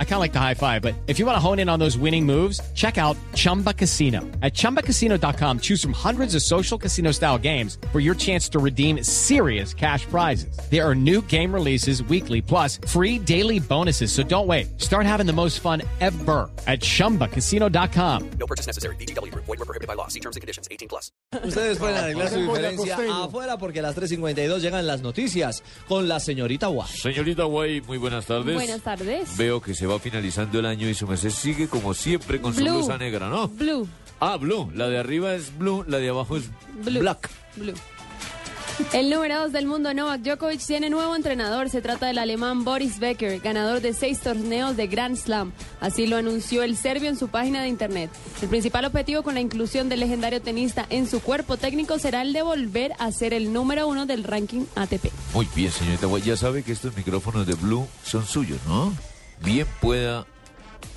[0.00, 1.78] I kind of like the high five, but if you want to hone in on
[1.78, 4.22] those winning moves, check out Chumba Casino.
[4.42, 9.04] At chumbacasino.com, choose from hundreds of social casino style games for your chance to redeem
[9.04, 10.58] serious cash prizes.
[10.68, 14.10] There are new game releases weekly, plus free daily bonuses.
[14.10, 14.80] So don't wait.
[14.80, 18.30] Start having the most fun ever at chumbacasino.com.
[18.40, 18.96] No purchase necessary.
[18.96, 19.32] BGW.
[19.34, 20.08] Void were prohibited by law.
[20.08, 20.66] See terms and conditions.
[20.72, 21.12] 18 plus.
[21.44, 26.20] Ustedes pueden arreglar su diferencia afuera porque a las 3.52 llegan las noticias con la
[26.20, 26.88] señorita Guay.
[26.88, 28.54] Señorita Guay, muy buenas tardes.
[28.54, 29.36] Buenas tardes.
[29.36, 32.60] Veo que se va finalizando el año y su merced sigue como siempre con su
[32.62, 33.48] blusa negra, ¿no?
[33.48, 33.88] Blue.
[34.20, 34.70] Ah, blue.
[34.74, 36.44] La de arriba es blue, la de abajo es
[36.84, 37.00] Blue.
[37.00, 37.30] black.
[37.56, 37.74] Blue.
[38.92, 41.68] El número 2 del mundo, Novak Djokovic, tiene nuevo entrenador.
[41.68, 45.50] Se trata del alemán Boris Becker, ganador de seis torneos de Grand Slam.
[45.80, 48.08] Así lo anunció el serbio en su página de internet.
[48.40, 52.32] El principal objetivo con la inclusión del legendario tenista en su cuerpo técnico será el
[52.32, 55.10] de volver a ser el número uno del ranking ATP.
[55.34, 56.06] Muy bien, señorita.
[56.24, 58.92] Ya sabe que estos micrófonos de blue son suyos, ¿no?
[59.44, 60.26] Bien pueda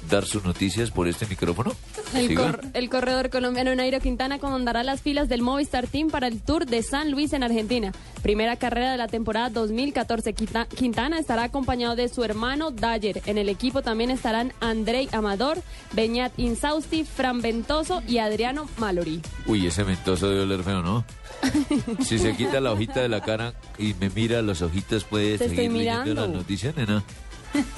[0.10, 1.74] dar sus noticias por este micrófono.
[2.16, 2.42] El, Siga.
[2.42, 6.66] cor- el corredor colombiano Nairo Quintana comandará las filas del Movistar Team para el Tour
[6.66, 7.92] de San Luis en Argentina.
[8.24, 10.34] Primera carrera de la temporada 2014.
[10.34, 13.22] Quita- Quintana estará acompañado de su hermano Dyer.
[13.28, 15.62] En el equipo también estarán Andrei Amador,
[15.94, 19.22] Beñat Insausti, Fran Ventoso y Adriano Mallory.
[19.46, 21.06] Uy, ese mentoso debe oler feo, ¿no?
[22.04, 25.72] Si se quita la hojita de la cara y me mira los ojitos, puede seguir
[25.72, 27.04] leyendo las noticias, nena.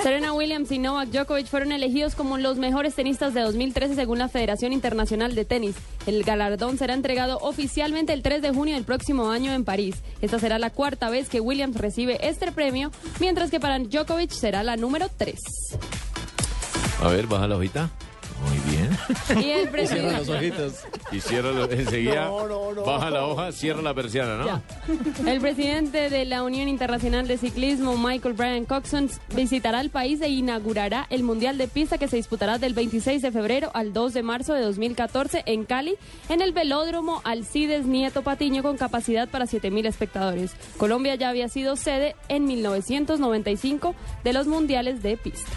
[0.01, 4.29] Serena Williams y Novak Djokovic fueron elegidos como los mejores tenistas de 2013 según la
[4.29, 5.75] Federación Internacional de Tenis.
[6.05, 9.95] El galardón será entregado oficialmente el 3 de junio del próximo año en París.
[10.21, 14.63] Esta será la cuarta vez que Williams recibe este premio, mientras que para Djokovic será
[14.63, 15.39] la número 3.
[17.01, 17.89] A ver, baja la hojita.
[18.47, 19.43] Muy bien.
[19.43, 20.73] Y el Cierra los presidente, ojitos.
[21.11, 22.29] Y cierra lo- enseguida.
[22.85, 24.61] Baja la hoja, cierra la persiana, ¿no?
[25.29, 30.29] el presidente de la Unión Internacional de Ciclismo, Michael Brian Coxon, visitará el país e
[30.29, 34.23] inaugurará el Mundial de Pista que se disputará del 26 de febrero al 2 de
[34.23, 35.95] marzo de 2014 en Cali,
[36.29, 40.51] en el velódromo Alcides Nieto Patiño con capacidad para 7.000 espectadores.
[40.77, 45.49] Colombia ya había sido sede en 1995 de los Mundiales de Pista.